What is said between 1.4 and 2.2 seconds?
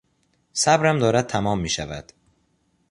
میشود.